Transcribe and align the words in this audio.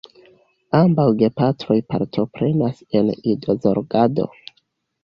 Ambaŭ 0.77 1.05
gepatroj 1.19 1.77
partoprenas 1.95 2.83
en 3.03 3.13
idozorgado. 3.37 4.29